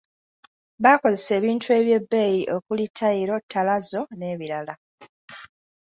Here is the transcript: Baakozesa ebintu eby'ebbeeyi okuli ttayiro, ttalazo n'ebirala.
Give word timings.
Baakozesa 0.83 1.31
ebintu 1.39 1.67
eby'ebbeeyi 1.79 2.41
okuli 2.55 2.85
ttayiro, 2.89 3.35
ttalazo 3.41 4.01
n'ebirala. 4.17 4.73